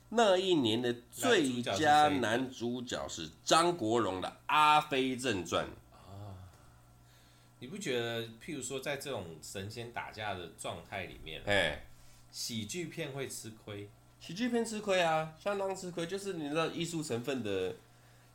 [0.10, 5.66] 那一年的最佳男主角是张国荣的《阿飞正传》。
[5.68, 5.74] 啊
[7.60, 11.86] 你不觉得，譬如说，在这种神仙打架的状态里面，哎，
[12.30, 13.90] 喜剧片会吃亏？
[14.20, 16.06] 喜剧片吃亏啊，相当吃亏。
[16.06, 17.74] 就是你知道艺术成分的，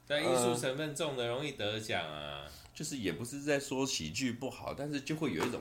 [0.07, 2.47] 但，艺术成分重的容易得奖啊。
[2.75, 5.61] 就是也不是在说喜剧不好，但是就会有一种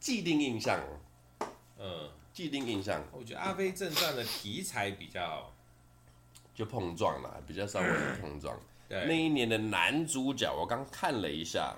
[0.00, 0.80] 既定印象。
[1.78, 3.02] 嗯，既定印象。
[3.12, 5.50] 我觉得《阿飞正传》的题材比较
[6.54, 7.86] 就碰撞了，比较稍微
[8.20, 8.54] 碰撞。
[8.86, 11.74] 对，那一年的男主角，我刚看了一下。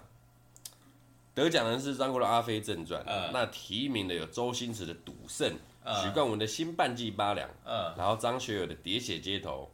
[1.35, 5.47] 得奖的是张国荣《阿飞正传》，呃，那提名的有周星驰的《赌圣》，
[5.85, 9.71] 呃、许冠文的新半季八两，呃、然后张学友的喋血街头，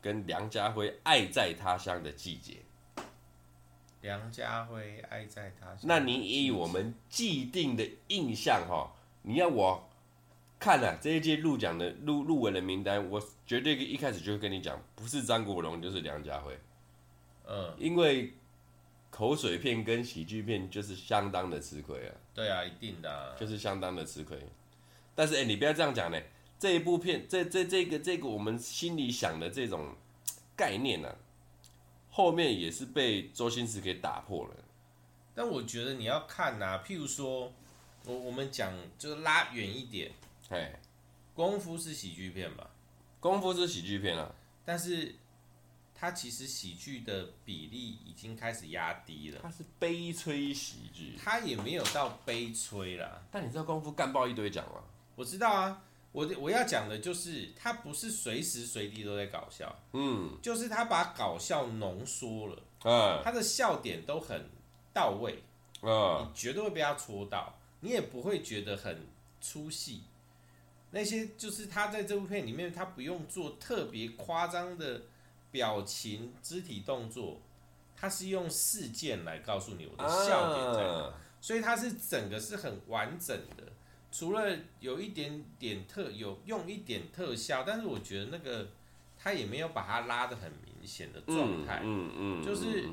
[0.00, 2.56] 跟梁家辉爱在他乡的季节。
[4.00, 5.80] 梁家辉爱在他乡。
[5.82, 8.90] 那你以我们既定的印象哈，
[9.20, 9.87] 你要我
[10.58, 16.58] 看了、啊、这一届入奖的入入围的名单，我绝对一开始就会跟你讲，不是张国荣就是梁家辉。
[17.46, 18.34] 嗯，因为
[19.10, 22.14] 口水片跟喜剧片就是相当的吃亏啊。
[22.34, 24.38] 对啊，一定的、啊，就是相当的吃亏。
[25.14, 26.20] 但是哎、欸，你不要这样讲呢。
[26.60, 29.94] 这一部片，这这这个这个我们心里想的这种
[30.56, 31.14] 概念呢、啊，
[32.10, 34.56] 后面也是被周星驰给打破了。
[35.36, 37.52] 但我觉得你要看呐、啊，譬如说，
[38.06, 40.10] 我我们讲就是拉远一点，
[40.50, 40.80] 哎，
[41.34, 42.70] 功夫是喜剧片吧？
[43.20, 44.34] 功夫是喜剧片啊，
[44.64, 45.14] 但是。
[46.00, 53.20] 它其实喜剧的比例已经开始压低了，它是悲催喜剧，它也没有到悲催啦。
[53.32, 54.80] 但你知道功夫干爆一堆奖吗？
[55.16, 55.82] 我知道啊，
[56.12, 64.48] 我我要讲的就是它不是随时随地都在搞笑，嗯，就是它把搞笑浓缩了，嗯，它的笑点都很
[64.92, 65.42] 到位，
[65.82, 69.04] 嗯，你绝对会被它戳到，你也不会觉得很
[69.40, 70.04] 出戏。
[70.90, 75.02] 那些就是他在这部片里面，他不用做特别夸张的。
[75.50, 77.40] 表情、肢体动作，
[77.96, 83.72] 他是用事件来告诉你我的笑点在哪，啊、所以它是整个是很完整的。
[84.12, 88.68] 除了有一点点特有用一点特效，但是我觉得那个
[89.18, 91.80] 他也没有把它拉得很明显的状态。
[91.82, 92.86] 嗯嗯，就是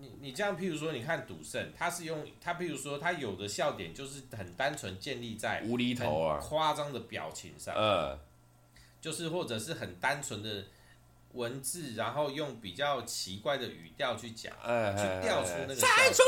[0.00, 8.18] 你你这样，譬如说，你看赌圣，他是用他，譬如说，他有的笑点就是很单纯建立在无厘头啊夸张的表情上，呃，
[9.00, 10.64] 就是或者是很单纯的。
[11.32, 16.24] 文字，然后用比较奇怪的语调去讲，哎、去调出那个猜出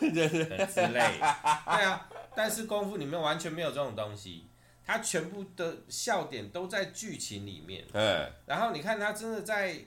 [0.00, 2.10] 之类，对啊。
[2.34, 4.48] 但是功夫里面完全没有这种东西，
[4.84, 7.84] 他全部的笑点都在剧情里面。
[7.92, 9.78] 哎、然后你看他真的在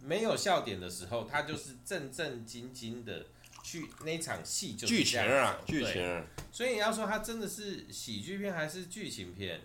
[0.00, 3.26] 没有笑点的时候，他就是正正经经的
[3.62, 6.24] 去那场戏就是剧情啊，剧情。
[6.52, 9.60] 所以你要说他真的是喜剧片还是剧情片？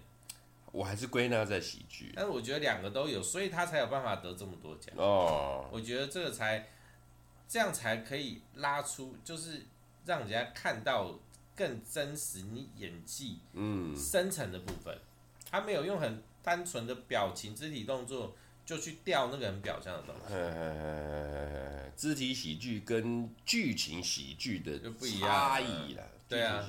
[0.71, 5.67] 我还是归纳在喜剧，但是我觉得两个都有，所以他才有办法得这么多奖哦。
[5.69, 6.69] 我觉得这个才
[7.45, 9.65] 这样才可以拉出，就是
[10.05, 11.19] 让人家看到
[11.57, 14.95] 更真实你演技嗯深层的部分。
[14.95, 15.01] 嗯、
[15.51, 18.33] 他没有用很单纯的表情、肢体动作
[18.71, 20.33] 就去钓那个很表象的东西。
[20.33, 26.03] 呃，肢体喜剧跟剧情喜剧的就不一样差异了。
[26.29, 26.65] 对啊。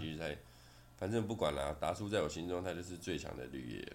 [0.97, 3.93] 反正不管了，达叔在我心中他就是最强的绿叶，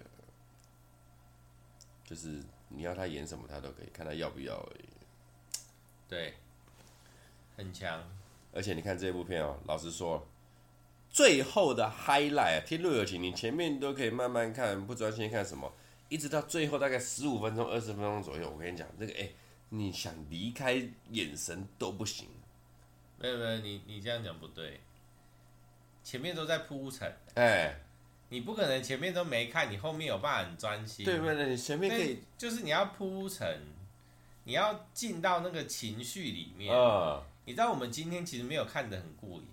[2.05, 4.85] 就是你要他演什么他都可以，看他要不要而已。
[6.07, 6.35] 对，
[7.57, 8.01] 很强。
[8.53, 10.25] 而且你看这部片哦，老实说，
[11.09, 15.73] 最后的 highlight，天若有情，你前面都可以慢慢看，不专心看什么，
[16.09, 19.29] 一直到最后大概十五分钟、二十分钟左右，我跟你讲，那个哎，
[19.69, 20.73] 你想离开
[21.11, 22.27] 眼神都不行。
[23.19, 24.79] 没有没有，你你这样讲不对。
[26.03, 27.81] 前面都在铺陈，哎、欸，
[28.29, 31.03] 你不可能前面都没看，你后面有办法很专心。
[31.03, 31.49] 对对对？
[31.49, 33.59] 你前面可以，就是你要铺陈，
[34.45, 36.73] 你要进到那个情绪里面。
[36.73, 39.47] 啊，你知道我们今天其实没有看得很过瘾，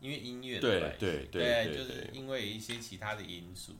[0.00, 3.72] 因为音乐对对对对，就是因为一些其他的因素，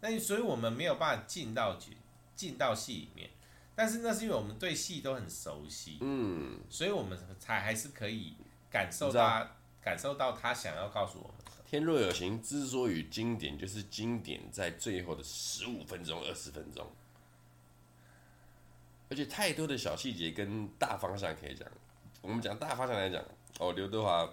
[0.00, 1.96] 那所以我们没有办法进到剧，
[2.34, 3.30] 进到戏里面。
[3.74, 8.34] 但是那是因为我们对戏都很熟悉，嗯，所以我们才还是可以
[8.70, 9.48] 感受到。
[9.86, 16.84] 感受到他想要告诉我们的《天若有情》之所以经典，就是经典在最后的十五分钟、二十分钟，
[19.08, 21.68] 而且太多的小细节跟大方向可以讲。
[22.20, 23.24] 我们讲大方向来讲，
[23.60, 24.28] 哦，刘德华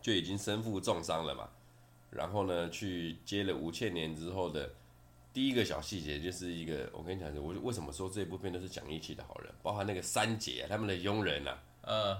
[0.00, 1.48] 就已经身负重伤了嘛，
[2.10, 4.70] 然后呢，去接了吴倩莲之后的
[5.32, 12.16] 第一个小细节，就是一个我跟你讲，我为什么说这部片都是讲义气的好人，包含那个三姐他们的佣人啊，嗯。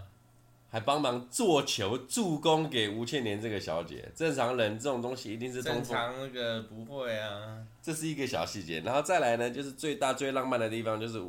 [0.68, 8.80] 还帮忙做球助攻给吴倩莲这个小姐，正常人这种东西一定是通常那个不会啊，这是一个小细节。
[8.80, 11.22] 然后再来呢，就是最大最浪漫的地方，就是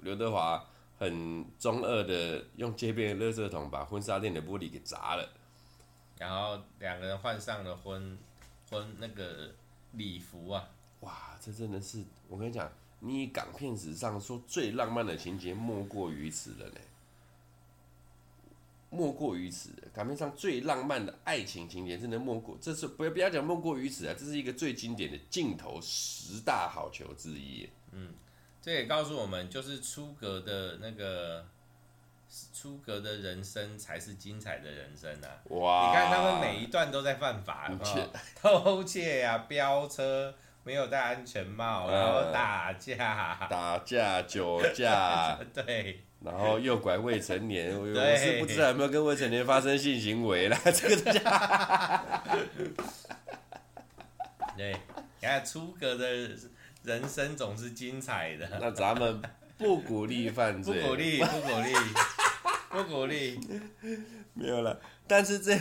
[0.00, 0.62] 刘德华
[0.98, 5.26] 很中二的用街边的垃圾桶把婚纱店的玻璃给砸了，
[6.22, 8.16] 然后两个人换上了婚
[8.70, 9.52] 婚那个
[9.94, 10.70] 礼服啊，
[11.00, 12.70] 哇，这真的是我跟你讲，
[13.00, 16.76] 你港片史上说最浪漫的情节莫过于此了呢。
[18.88, 22.56] 莫过于此，港片上最浪漫的爱情情节，真的莫过。
[22.60, 27.68] 这是不要不要讲莫过于此啊，这是一个最经典的镜头十大好球之一。
[27.90, 28.14] 嗯，
[28.60, 31.44] 这也告诉我们，就是出格的那个
[32.52, 35.28] 出格的人生才是精彩的人生啊！
[35.50, 37.70] 哇，你看他们每一段都在犯法，
[38.40, 50.96] 偷窃呀、飙车，没有戴安全帽，然后打架，打架、酒驾， 对，然后诱拐未成年，我是不知道有没有跟未成年发生性行为啦， 这个
[54.56, 54.72] 对，
[55.20, 56.30] 你看出格的
[56.82, 58.48] 人生总是精彩的。
[58.58, 59.20] 那咱们
[59.58, 61.74] 不鼓励犯罪，不鼓励，不鼓励。
[62.72, 63.38] 不鼓励，
[64.34, 64.80] 没有了。
[65.06, 65.56] 但是这，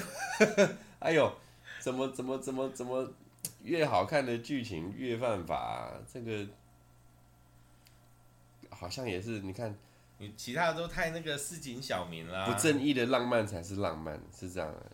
[0.99, 1.31] 哎呦，
[1.79, 3.11] 怎么怎么怎么怎么
[3.63, 5.91] 越好看的剧情越犯法啊？
[6.11, 6.47] 这个
[8.69, 9.77] 好像也是，你看，
[10.19, 12.49] 你其他的都太那个市井小民了。
[12.49, 14.91] 不正义的浪漫才是浪漫，是这样的。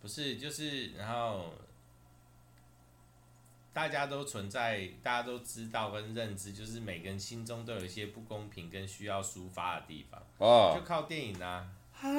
[0.00, 1.54] 不是，就是然后。
[3.72, 10.20] 大家都存在，大家都知道跟认知，就是每个人心中都有一些不公平跟需要抒发的地方。
[10.38, 11.66] 哦，就靠电影啊，
[12.02, 12.16] 我们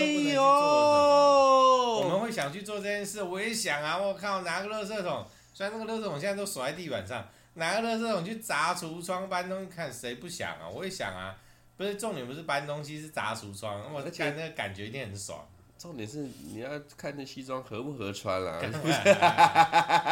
[0.00, 3.22] 又不能去做什么，我们会想去做这件事。
[3.22, 10.68] 我也想啊，我靠，拿个垃圾桶，虽然那个垃圾桶现在都锁在地板上，拿个垃圾桶去砸橱窗搬东西，看谁不想啊？
[10.68, 11.36] 我也想啊，
[11.76, 15.46] 不是重点，不是搬东西，是砸橱窗，我看那个感觉一定很爽。
[15.78, 18.60] 重点是你要看那西装合不合穿啦、啊。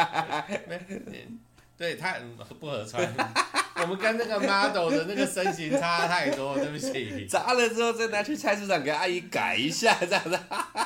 [1.77, 2.15] 对，他
[2.59, 3.03] 不合穿。
[3.81, 7.25] 我们跟那个 model 的那个身形差太多，对不起。
[7.25, 10.39] 砸了之后再拿去菜市场给阿姨改一下，这样子。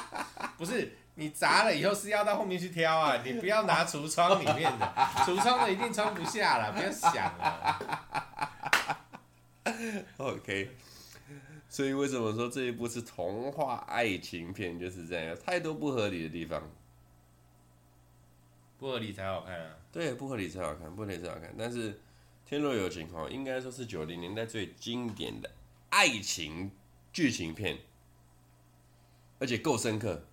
[0.57, 4.93] 不是，你砸了以后是要到后面去挑啊，你不要拿橱窗里面的，
[5.25, 7.79] 橱窗的一定穿不下了，不要想了。
[10.17, 10.69] OK。
[11.67, 14.79] 所以为什么说这一部是童话爱情片？
[14.79, 16.63] 就是这样，太多不合理的地方。
[18.77, 19.77] 不合理才好看啊！
[19.91, 21.53] 对，不合理才好看，不合理才好看。
[21.57, 21.93] 但是
[22.45, 25.49] 《天若有情》哈，应该说是九零年代最经典的
[25.89, 26.71] 爱情
[27.13, 27.77] 剧情片，
[29.39, 30.25] 而且够深刻，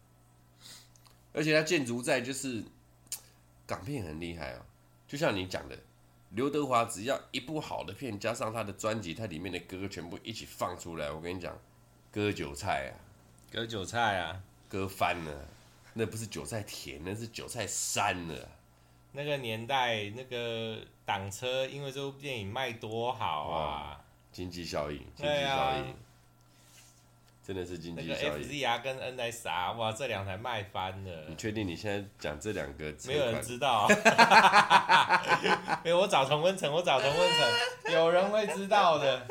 [1.33, 2.65] 而且它建筑在就是
[3.67, 4.63] 港片很厉害哦，
[5.07, 5.79] 就像你讲的。
[6.35, 11.55] 刘德华只要一部好的片，加上他的专辑，他里面的歌全部一起放出来，我跟你讲，
[12.11, 12.97] 割韭菜啊，
[13.53, 15.47] 割韭菜啊，割翻了，
[15.95, 18.49] 那不是韭菜田，那是韭菜山了。
[19.13, 24.01] 那个年代，那个挡车，因为这部电影卖多好啊，
[24.33, 25.95] 经济效应，经济效应。
[27.45, 28.45] 真的是经济效益。
[28.45, 31.25] FZR 跟 NSR，哇，这两台卖翻了。
[31.29, 32.95] 你确定你现在讲这两个？
[33.05, 33.89] 没有人知道。
[35.85, 39.27] 因为我找同温层，我找同温层，有人会知道的。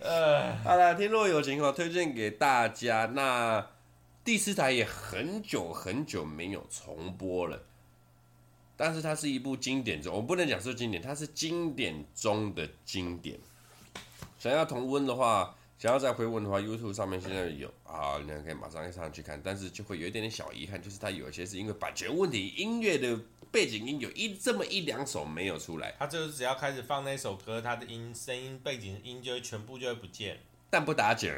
[0.00, 3.06] 呃，好了，天若有情哦，推荐给大家。
[3.14, 3.64] 那
[4.26, 7.62] 第四台也很久很久没有重播了，
[8.76, 13.38] 但是它是一部经典中，我不能讲是经典，它是经典中的经典。
[14.40, 15.54] 想要重温的话。
[15.78, 23.20] 想要再回温的话，YouTube 上面现在有啊，你可以马上上去看，但是就会有一点点小遗憾，就是它有一些是因为版权问题，音乐的
[23.52, 25.94] 背景音有一这么一两首没有出来。
[25.98, 30.40] 它就是只要开始放那首歌，它的音声音背景音就会全部就会不见。
[30.70, 31.30] 但不打紧，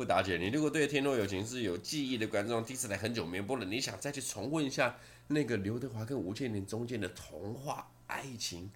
[0.00, 0.40] 不打紧。
[0.40, 4.96] 你如果对《天若有情》是有记忆的观众，第一次来很久没播了，你想再去重温一下
[5.26, 8.70] 那个刘德华跟吴倩莲中间的童话爱情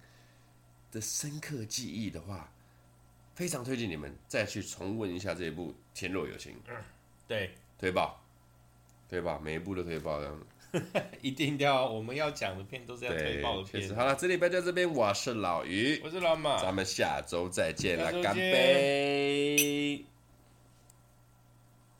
[0.91, 2.51] 的深刻记忆的话。
[3.33, 6.53] 非常推荐你们再去重温一下这一部《天若有情》。
[6.69, 6.75] 嗯，
[7.27, 7.49] 对，
[7.79, 8.23] 推爆，
[9.09, 10.39] 推爆，每一部都推爆这样
[11.21, 13.95] 一定要，我们要讲的片都是要推爆的片。
[13.95, 20.05] 好了，这礼拜就到这边，我是老于，我是老马，咱们下周再见了，干杯。